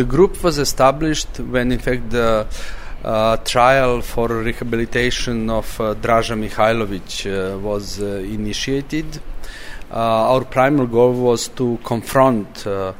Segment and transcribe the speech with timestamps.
[0.00, 2.46] The group was established when, in fact, the
[3.04, 9.20] uh, trial for rehabilitation of uh, Draža Mihailovic uh, was uh, initiated.
[9.90, 12.94] Uh, our primary goal was to confront uh,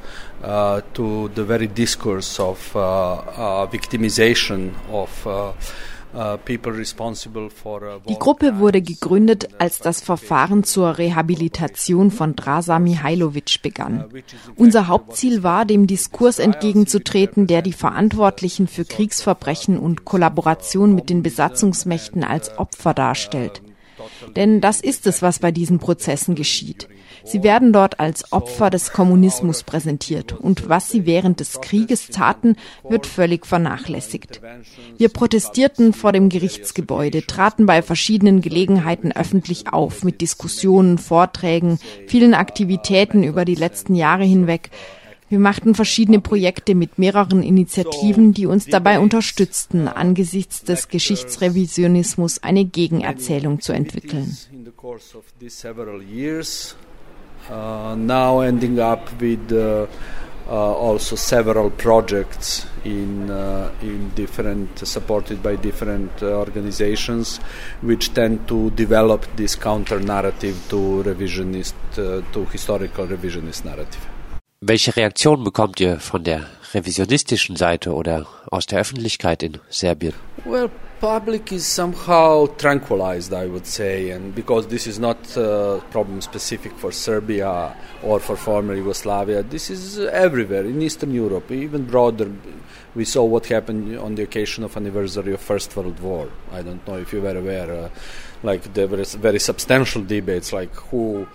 [0.92, 2.58] to the very discourse of
[3.72, 5.54] victimization of
[8.08, 14.06] Die Gruppe wurde gegründet, als das Verfahren zur Rehabilitation von Draza Mihailovic begann.
[14.12, 14.18] Uh,
[14.56, 21.22] Unser Hauptziel war, dem Diskurs entgegenzutreten, der die Verantwortlichen für Kriegsverbrechen und Kollaboration mit den
[21.22, 23.62] Besatzungsmächten als Opfer darstellt.
[24.34, 26.88] Denn das ist es, was bei diesen Prozessen geschieht.
[27.24, 32.56] Sie werden dort als Opfer des Kommunismus präsentiert und was sie während des Krieges taten,
[32.88, 34.40] wird völlig vernachlässigt.
[34.96, 42.34] Wir protestierten vor dem Gerichtsgebäude, traten bei verschiedenen Gelegenheiten öffentlich auf mit Diskussionen, Vorträgen, vielen
[42.34, 44.70] Aktivitäten über die letzten Jahre hinweg.
[45.30, 52.64] Wir machten verschiedene Projekte mit mehreren Initiativen, die uns dabei unterstützten, angesichts des Geschichtsrevisionismus eine
[52.64, 54.36] Gegenerzählung zu entwickeln.
[57.50, 59.86] Uh, now ending up with uh,
[60.46, 63.28] uh, also several projects in
[63.82, 67.40] in different supported by different organizations
[67.82, 71.74] which tend to develop this counter narrative to revisionist
[72.32, 74.00] to historical revisionist narrative.
[74.62, 80.14] Welche Reaktion bekommt ihr von der revisionistischen Seite oder aus der Öffentlichkeit in Serbien?
[80.44, 86.20] Well, public is somehow tranquilized, I would say, and because this is not a problem
[86.20, 92.30] specific for Serbia or for former Yugoslavia, this is everywhere in Eastern Europe, even broader.
[92.94, 96.28] We saw what happened on the occasion of anniversary of First World War.
[96.52, 97.88] I don't know if you were aware, uh,
[98.42, 101.26] like there were very substantial debates, like who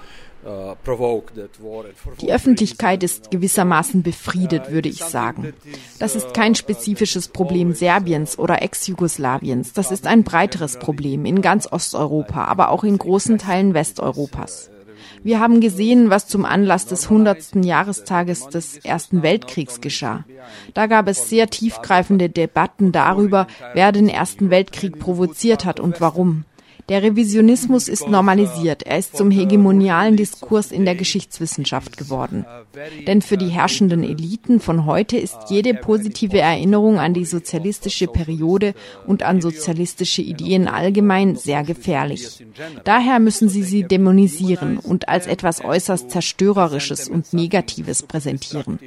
[2.22, 5.54] Die Öffentlichkeit ist gewissermaßen befriedet, würde ich sagen.
[5.98, 9.74] Das ist kein spezifisches Problem Serbiens oder Ex-Jugoslawiens.
[9.74, 14.70] Das ist ein breiteres Problem in ganz Osteuropa, aber auch in großen Teilen Westeuropas.
[15.24, 17.66] Wir haben gesehen, was zum Anlass des 100.
[17.66, 20.26] Jahrestages des Ersten Weltkriegs geschah.
[20.76, 26.46] Da gab es sehr tiefgreifende Debatten darüber, wer den Ersten Weltkrieg provoziert hat und warum.
[26.88, 28.84] Der Revisionismus ist normalisiert.
[28.84, 32.46] Er ist zum hegemonialen Diskurs in der Geschichtswissenschaft geworden.
[33.08, 38.76] Denn für die herrschenden Eliten von heute ist jede positive Erinnerung an die sozialistische Periode
[39.08, 42.46] und an sozialistische Ideen allgemein sehr gefährlich.
[42.84, 48.78] Daher müssen sie sie dämonisieren und als etwas äußerst Zerstörerisches und Negatives präsentieren.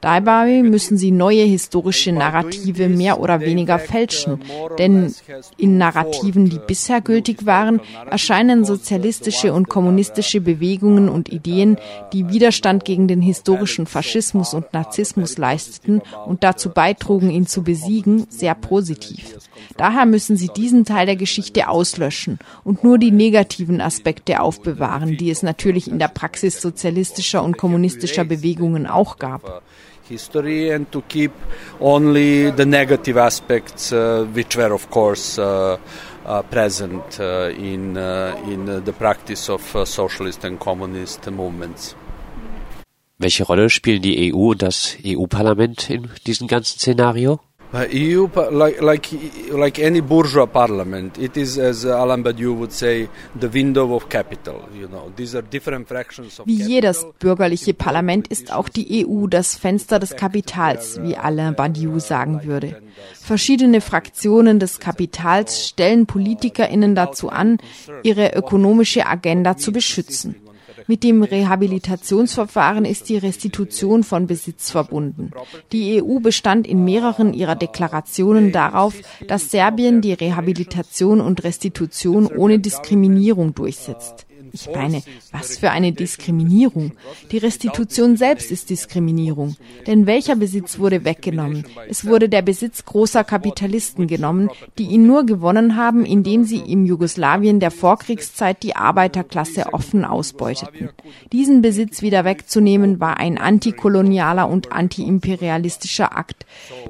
[0.00, 4.40] Dabei müssen sie neue historische Narrative mehr oder weniger fälschen,
[4.78, 5.14] denn
[5.58, 7.80] in Narrativen, die bisher gültig waren,
[8.10, 11.76] erscheinen sozialistische und kommunistische Bewegungen und Ideen,
[12.12, 18.26] die Widerstand gegen den historischen Faschismus und Narzissmus leisteten und dazu beitrugen, ihn zu besiegen,
[18.28, 19.38] sehr positiv.
[19.76, 25.30] Daher müssen sie diesen Teil der Geschichte auslöschen und nur die negativen Aspekte aufbewahren, die
[25.30, 29.62] es natürlich in der Praxis sozialistischer und kommunistischer Bewegungen auch gab
[30.12, 31.32] history and to keep
[31.80, 35.78] only the negative aspects, uh, which were, of course, uh,
[36.50, 41.96] present uh, in, uh, in the practice of socialist and communist movements.
[43.18, 47.38] Welche Rolle spielen die EU und das EU-Parlament in diesem ganzen Szenario?
[47.74, 49.08] EU, like, like,
[49.50, 54.68] like any bourgeois parliament, it is, as Alain Badiou would say, the window of capital.
[54.74, 59.26] You know, these are different fractions of Wie jedes bürgerliche Parlament ist auch die EU
[59.26, 62.82] das Fenster des Kapitals, wie Alain Badiou sagen würde.
[63.14, 67.56] Verschiedene Fraktionen des Kapitals stellen PolitikerInnen dazu an,
[68.02, 70.36] ihre ökonomische Agenda zu beschützen.
[70.86, 75.30] Mit dem Rehabilitationsverfahren ist die Restitution von Besitz verbunden.
[75.72, 78.94] Die EU bestand in mehreren ihrer Deklarationen darauf,
[79.26, 84.26] dass Serbien die Rehabilitation und Restitution ohne Diskriminierung durchsetzt.
[84.54, 86.92] Ich meine, was für eine Diskriminierung.
[87.30, 89.56] Die Restitution selbst ist Diskriminierung.
[89.86, 91.64] Denn welcher Besitz wurde weggenommen?
[91.88, 96.84] Es wurde der Besitz großer Kapitalisten genommen, die ihn nur gewonnen haben, indem sie im
[96.84, 100.90] Jugoslawien der Vorkriegszeit die Arbeiterklasse offen ausbeuteten.
[101.32, 106.44] Diesen Besitz wieder wegzunehmen war ein antikolonialer und antiimperialistischer Akt,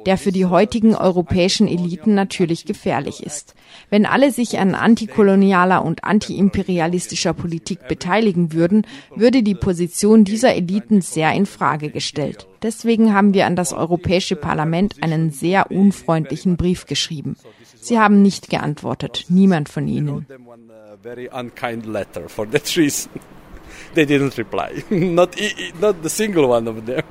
[0.05, 3.55] der für die heutigen europäischen Eliten natürlich gefährlich ist.
[3.89, 10.55] Wenn alle sich an antikolonialer und antiimperialistischer Politik Politik beteiligen würden, würde die Position dieser
[10.55, 12.47] Eliten sehr in Frage gestellt.
[12.63, 17.35] Deswegen haben wir an das Europäische Parlament einen sehr unfreundlichen Brief geschrieben.
[17.79, 20.25] Sie haben nicht geantwortet, niemand von ihnen.
[26.85, 27.03] Them.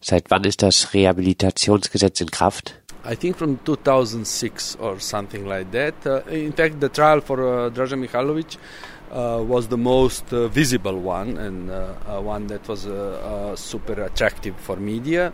[0.00, 2.80] Seit wann ist das Rehabilitationsgesetz in Kraft?
[3.04, 5.94] I think from 2006 or something like that.
[6.04, 8.58] Uh, in fact, the trial for uh, Draža Mihailovic
[9.10, 12.82] uh, was the most uh, visible one and uh, uh, one that was
[13.58, 15.32] super attractive for media.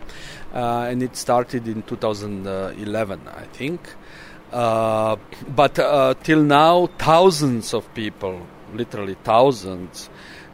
[0.51, 3.81] and it started in 2011, I think.
[4.51, 5.75] but
[6.23, 10.09] till now, thousands of people, literally thousands,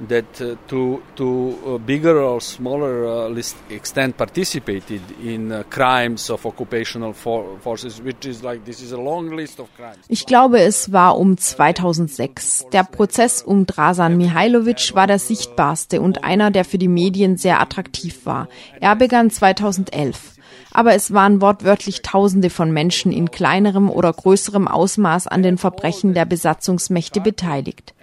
[0.07, 6.45] that uh, to to uh, bigger or smaller uh, extent participated in uh, crimes of
[6.45, 9.97] occupational for forces, which is like this is a long list of crimes.
[10.07, 12.65] Ich glaube, es war um 2006.
[12.71, 17.61] Der Prozess um Drasan Mihailovic war der sichtbarste und einer, der für die Medien sehr
[17.61, 18.47] attraktiv war.
[18.79, 20.33] Er begann 2011
[20.73, 26.13] aber es waren wortwörtlich Tausende von Menschen in kleinerem oder größerem Ausmaß an den Verbrechen
[26.13, 27.93] der Besatzungsmächte beteiligt.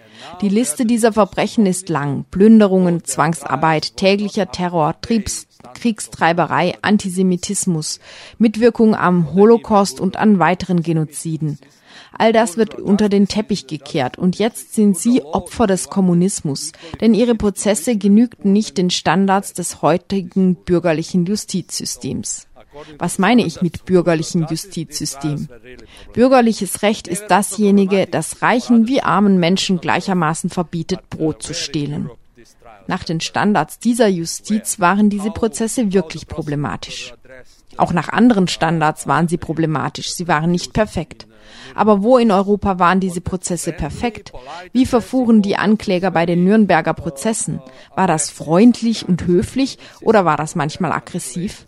[0.41, 2.25] Die Liste dieser Verbrechen ist lang.
[2.29, 7.99] Plünderungen, Zwangsarbeit, täglicher Terror, Triebs Kriegstreiberei, Antisemitismus,
[8.37, 11.59] Mitwirkung am Holocaust und an weiteren Genoziden.
[12.17, 17.13] All das wird unter den Teppich gekehrt und jetzt sind sie Opfer des Kommunismus, denn
[17.13, 22.47] ihre Prozesse genügten nicht den Standards des heutigen bürgerlichen Justizsystems.
[22.97, 25.47] Was meine ich mit bürgerlichem Justizsystem?
[26.13, 32.09] Bürgerliches Recht ist dasjenige, das reichen wie armen Menschen gleichermaßen verbietet, Brot zu stehlen.
[32.87, 37.13] Nach den Standards dieser Justiz waren diese Prozesse wirklich problematisch.
[37.77, 41.27] Auch nach anderen Standards waren sie problematisch, sie waren nicht perfekt.
[41.75, 44.31] Aber wo in Europa waren diese Prozesse perfekt?
[44.73, 47.61] Wie verfuhren die Ankläger bei den Nürnberger Prozessen?
[47.95, 51.65] War das freundlich und höflich oder war das manchmal aggressiv?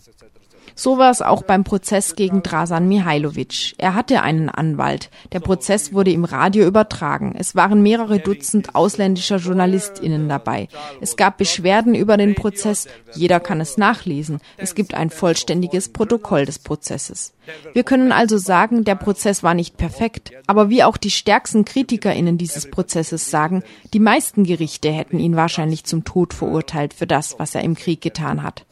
[0.76, 3.76] So war es auch beim Prozess gegen Drasan Mihailovic.
[3.78, 5.10] Er hatte einen Anwalt.
[5.32, 7.36] Der Prozess wurde im Radio übertragen.
[7.38, 10.68] Es waren mehrere Dutzend ausländischer JournalistInnen dabei.
[11.02, 12.88] Es gab Beschwerden über den Prozess.
[13.14, 14.40] Jeder kann es nachlesen.
[14.58, 17.34] Es gibt ein vollständiges Protokoll des Prozesses.
[17.74, 20.32] Wir können also sagen, der Prozess war nicht perfekt.
[20.48, 25.84] Aber wie auch die stärksten KritikerInnen dieses Prozesses sagen, die meisten Gerichte hätten ihn wahrscheinlich
[25.84, 28.66] zum Tod verurteilt für das, was er im Krieg getan hat.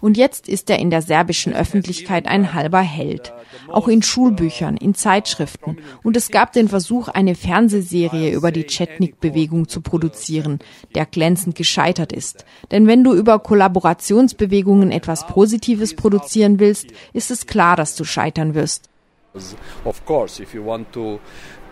[0.00, 3.32] Und jetzt ist er in der serbischen Öffentlichkeit ein halber Held.
[3.68, 5.78] Auch in Schulbüchern, in Zeitschriften.
[6.02, 10.58] Und es gab den Versuch, eine Fernsehserie über die Chetnik-Bewegung zu produzieren,
[10.94, 12.44] der glänzend gescheitert ist.
[12.70, 18.54] Denn wenn du über Kollaborationsbewegungen etwas Positives produzieren willst, ist es klar, dass du scheitern
[18.54, 18.88] wirst.
[19.84, 21.18] Of course, if you want to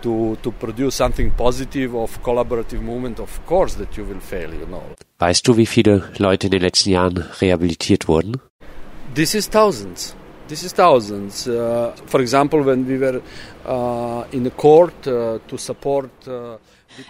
[0.03, 4.67] to, to produce something positive of collaborative movement, of course that you will fail, you
[4.67, 4.83] know.
[5.19, 8.41] Weißt du, wie viele Leute in den letzten Jahren rehabilitiert wurden?
[9.15, 10.15] This is thousands.
[10.49, 11.47] This is thousands.
[11.47, 13.23] Uh, for example, when we were
[13.65, 16.57] uh, in the court uh, to support uh,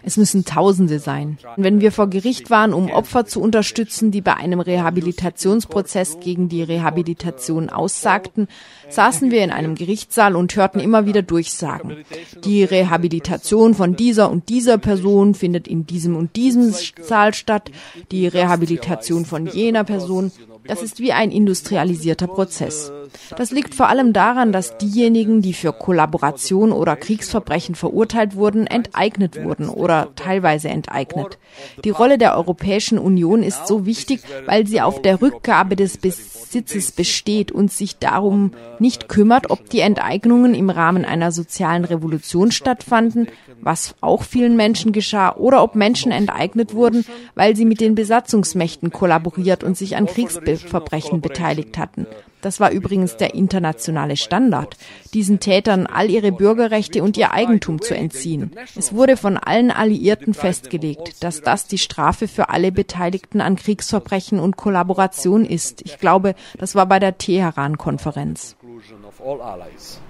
[0.02, 1.38] es müssen Tausende sein.
[1.56, 6.62] Wenn wir vor Gericht waren, um Opfer zu unterstützen, die bei einem Rehabilitationsprozess gegen die
[6.62, 8.49] Rehabilitation aussagten,
[8.88, 12.05] saßen wir in einem Gerichtssaal und hörten immer wieder Durchsagen.
[12.44, 17.70] Die Rehabilitation von dieser und dieser Person findet in diesem und diesem Saal statt.
[18.11, 20.32] Die Rehabilitation von jener Person
[20.64, 22.93] das ist wie ein industrialisierter Prozess.
[23.37, 29.43] Das liegt vor allem daran, dass diejenigen, die für Kollaboration oder Kriegsverbrechen verurteilt wurden, enteignet
[29.43, 31.38] wurden oder teilweise enteignet.
[31.85, 36.93] Die Rolle der Europäischen Union ist so wichtig, weil sie auf der Rückgabe des Besitzes
[36.93, 43.28] besteht und sich darum nicht kümmert, ob die Enteignungen im Rahmen einer sozialen Revolution stattfanden,
[43.61, 47.04] was auch vielen Menschen geschah, oder ob Menschen enteignet wurden,
[47.35, 52.07] weil sie mit den Besatzungsmächten kollaboriert und sich an Kriegsverbrechen beteiligt hatten.
[52.42, 54.76] Das war übrigens der internationale Standard,
[55.14, 58.50] diesen Tätern all ihre Bürgerrechte und ihr Eigentum zu entziehen.
[58.76, 64.40] Es wurde von allen Alliierten festgelegt, dass das die Strafe für alle Beteiligten an Kriegsverbrechen
[64.40, 65.82] und Kollaboration ist.
[65.82, 68.56] Ich glaube, das war bei der Teheran-Konferenz.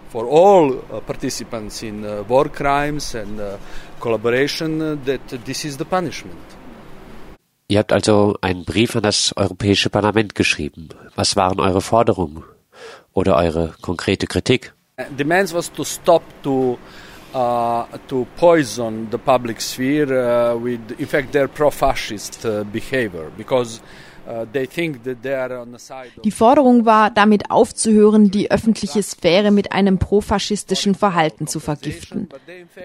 [0.08, 3.56] For all uh, participants in uh, war crimes and uh,
[3.98, 6.36] collaboration, that this is the punishment.
[7.68, 10.90] Ihr habt also einen Brief an das Europäische Parlament geschrieben.
[11.14, 12.44] Was waren eure Forderungen
[13.12, 14.74] oder eure konkrete Kritik?
[15.18, 16.78] Demands was to stop to
[17.34, 23.80] uh, to poison the public sphere uh, with, in fact, their pro-fascist uh, behavior because
[23.80, 24.11] Uh,
[26.24, 32.28] die Forderung war, damit aufzuhören, die öffentliche Sphäre mit einem profaschistischen Verhalten zu vergiften.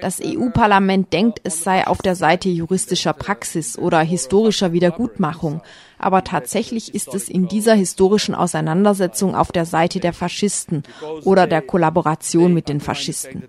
[0.02, 5.62] Das EU-Parlament denkt, es sei auf der Seite juristischer Praxis oder historischer Wiedergutmachung,
[6.00, 10.84] aber tatsächlich ist es in dieser historischen Auseinandersetzung auf der Seite der Faschisten
[11.24, 13.44] oder der Kollaboration mit den Faschisten.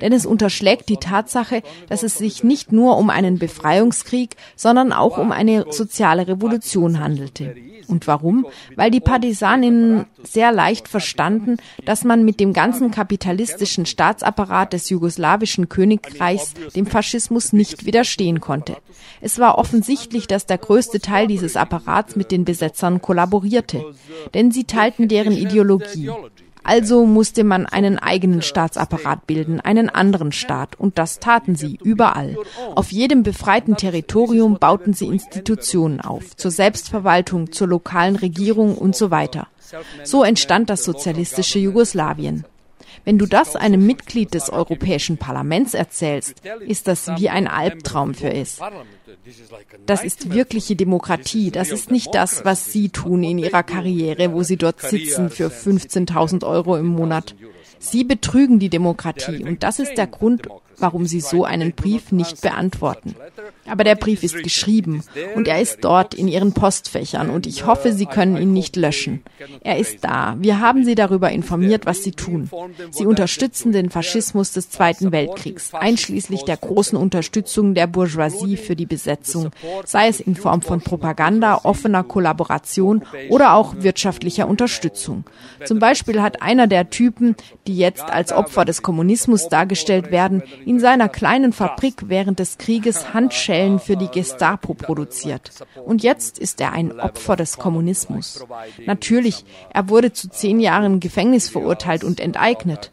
[0.00, 5.18] Denn es unterschlägt die Tatsache, dass es sich nicht nur um einen Befreiungskrieg, sondern auch
[5.18, 7.54] um eine soziale Revolution handelte.
[7.88, 8.46] Und warum?
[8.76, 15.68] Weil die Partisaninnen sehr leicht verstanden, dass man mit dem ganzen kapitalistischen Staatsapparat des jugoslawischen
[15.68, 18.76] Königreichs dem Faschismus nicht widerstehen konnte.
[19.20, 23.84] Es war offensichtlich, dass der größte Teil dieses Apparats mit den Besetzern kollaborierte,
[24.34, 26.10] denn sie teilten deren Ideologie.
[26.62, 30.78] Also musste man einen eigenen Staatsapparat bilden, einen anderen Staat.
[30.78, 32.36] Und das taten sie überall.
[32.74, 39.10] Auf jedem befreiten Territorium bauten sie Institutionen auf, zur Selbstverwaltung, zur lokalen Regierung und so
[39.10, 39.48] weiter.
[40.04, 42.44] So entstand das sozialistische Jugoslawien.
[43.04, 48.32] Wenn du das einem Mitglied des Europäischen Parlaments erzählst, ist das wie ein Albtraum für
[48.32, 48.60] es.
[49.86, 51.50] Das ist wirkliche Demokratie.
[51.50, 55.48] Das ist nicht das, was Sie tun in Ihrer Karriere, wo Sie dort sitzen für
[55.48, 57.34] 15.000 Euro im Monat.
[57.78, 60.46] Sie betrügen die Demokratie und das ist der Grund,
[60.78, 63.14] warum Sie so einen Brief nicht beantworten.
[63.66, 65.02] Aber der Brief ist geschrieben
[65.34, 69.22] und er ist dort in Ihren Postfächern und ich hoffe, Sie können ihn nicht löschen.
[69.62, 70.36] Er ist da.
[70.38, 72.50] Wir haben Sie darüber informiert, was Sie tun.
[72.90, 78.86] Sie unterstützen den Faschismus des Zweiten Weltkriegs, einschließlich der großen Unterstützung der Bourgeoisie für die
[78.86, 79.50] Besetzung,
[79.84, 85.24] sei es in Form von Propaganda, offener Kollaboration oder auch wirtschaftlicher Unterstützung.
[85.64, 87.36] Zum Beispiel hat einer der Typen,
[87.66, 93.12] die jetzt als Opfer des Kommunismus dargestellt werden, in seiner kleinen Fabrik während des Krieges
[93.12, 95.50] Handschellen für die Gestapo produziert.
[95.84, 98.46] Und jetzt ist er ein Opfer des Kommunismus.
[98.86, 102.92] Natürlich, er wurde zu zehn Jahren Gefängnis verurteilt und enteignet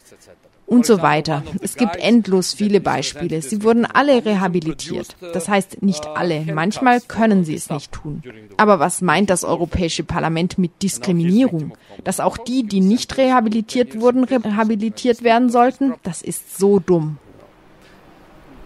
[0.66, 1.44] und so weiter.
[1.62, 3.44] Es gibt endlos viele Beispiele.
[3.44, 5.16] Sie wurden alle rehabilitiert.
[5.34, 6.52] Das heißt nicht alle.
[6.52, 8.24] Manchmal können sie es nicht tun.
[8.58, 11.74] Aber was meint das Europäische Parlament mit Diskriminierung?
[12.04, 15.94] Dass auch die, die nicht rehabilitiert wurden, rehabilitiert werden sollten?
[16.02, 17.20] Das ist so dumm.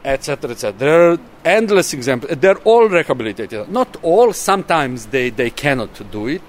[0.04, 2.38] Etc etc there are endless examples.
[2.38, 3.70] They're all rehabilitated.
[3.70, 6.44] Not all sometimes they they cannot do it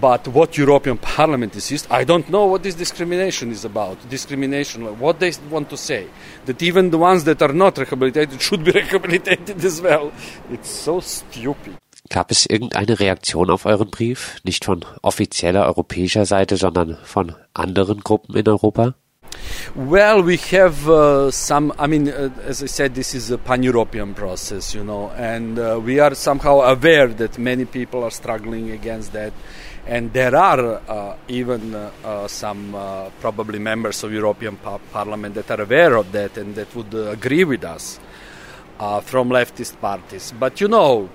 [0.00, 3.98] but what european parliament insists i don't know what this discrimination is about.
[4.08, 6.06] Discrimination what they want to say.
[6.46, 10.12] That even the ones that are not rehabilitated should be rehabilitated as well.
[10.50, 11.76] It's so stupid.
[12.08, 14.36] Gab es irgendeine Reaktion auf euren Brief?
[14.44, 18.94] Nicht von offizieller europäischer Seite, sondern von anderen Gruppen in Europa?
[19.74, 21.72] Well, we have uh, some.
[21.78, 25.80] I mean, uh, as I said, this is a pan-European process, you know, and uh,
[25.82, 29.32] we are somehow aware that many people are struggling against that,
[29.86, 32.76] and there are uh, even uh, uh, some
[33.20, 37.44] probably members of European par- Parliament that are aware of that and that would agree
[37.44, 37.98] with us
[39.04, 40.34] from leftist parties.
[40.38, 41.08] But you know.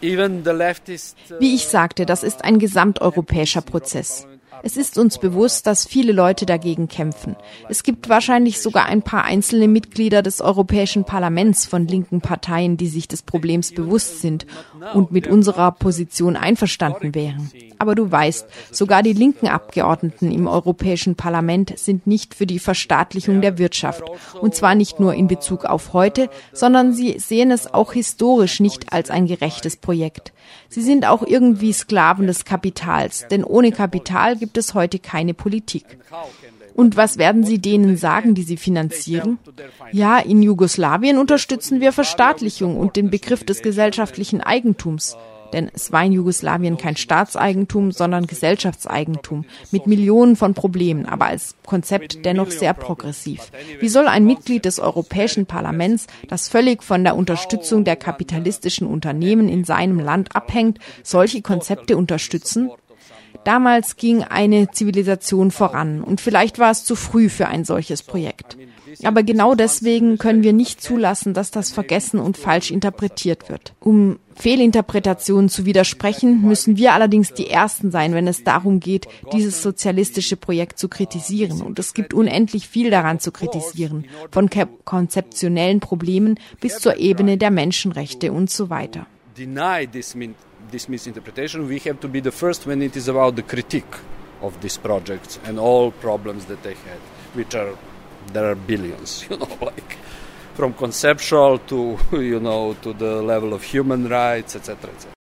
[0.00, 1.16] Even the leftist.
[1.40, 4.28] Wie ich sagte, das ist ein gesamteuropäischer Prozess.
[4.62, 7.36] Es ist uns bewusst, dass viele Leute dagegen kämpfen.
[7.68, 12.88] Es gibt wahrscheinlich sogar ein paar einzelne Mitglieder des Europäischen Parlaments von linken Parteien, die
[12.88, 14.46] sich des Problems bewusst sind
[14.94, 17.50] und mit unserer Position einverstanden wären.
[17.78, 23.40] Aber du weißt, sogar die linken Abgeordneten im Europäischen Parlament sind nicht für die Verstaatlichung
[23.40, 24.02] der Wirtschaft.
[24.40, 28.92] Und zwar nicht nur in Bezug auf heute, sondern sie sehen es auch historisch nicht
[28.92, 30.32] als ein gerechtes Projekt.
[30.68, 35.84] Sie sind auch irgendwie Sklaven des Kapitals, denn ohne Kapital gibt es heute keine Politik.
[36.74, 39.38] Und was werden Sie denen sagen, die Sie finanzieren?
[39.90, 45.16] Ja, in Jugoslawien unterstützen wir Verstaatlichung und den Begriff des gesellschaftlichen Eigentums.
[45.52, 51.54] Denn es war in Jugoslawien kein Staatseigentum, sondern Gesellschaftseigentum mit Millionen von Problemen, aber als
[51.64, 53.50] Konzept dennoch sehr progressiv.
[53.80, 59.48] Wie soll ein Mitglied des Europäischen Parlaments, das völlig von der Unterstützung der kapitalistischen Unternehmen
[59.48, 62.70] in seinem Land abhängt, solche Konzepte unterstützen?
[63.44, 68.58] Damals ging eine Zivilisation voran und vielleicht war es zu früh für ein solches Projekt.
[69.04, 73.74] Aber genau deswegen können wir nicht zulassen, dass das vergessen und falsch interpretiert wird.
[73.80, 79.62] Um Fehlinterpretationen zu widersprechen, müssen wir allerdings die Ersten sein, wenn es darum geht, dieses
[79.62, 81.60] sozialistische Projekt zu kritisieren.
[81.60, 84.48] Und es gibt unendlich viel daran zu kritisieren, von
[84.84, 89.06] konzeptionellen Problemen bis zur Ebene der Menschenrechte und so weiter.
[90.70, 93.96] this misinterpretation, we have to be the first when it is about the critique
[94.42, 97.00] of these projects and all problems that they had,
[97.34, 97.76] which are
[98.32, 99.96] there are billions, you know, like
[100.58, 101.96] from conceptual to
[102.32, 105.12] you know to the level of human rights, etc., etc.